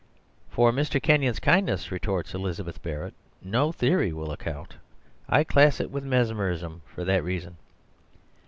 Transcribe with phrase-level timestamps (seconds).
[0.49, 0.99] "For Mr.
[0.99, 3.13] Kenyon's kindness," retorts Elizabeth Barrett,
[3.43, 4.77] "no theory will account.
[5.29, 7.57] I class it with mesmerism for that reason."